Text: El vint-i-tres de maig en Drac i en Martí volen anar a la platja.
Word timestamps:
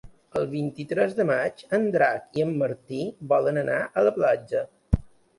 El 0.39 0.45
vint-i-tres 0.51 1.11
de 1.17 1.25
maig 1.31 1.59
en 1.77 1.83
Drac 1.95 2.39
i 2.39 2.43
en 2.45 2.53
Martí 2.61 3.01
volen 3.33 3.59
anar 3.63 3.77
a 3.83 4.05
la 4.07 4.15
platja. 4.17 4.63